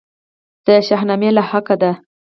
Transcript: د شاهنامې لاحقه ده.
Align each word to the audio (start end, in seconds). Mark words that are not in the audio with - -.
د 0.65 0.67
شاهنامې 0.87 1.29
لاحقه 1.37 1.75
ده. 1.81 1.91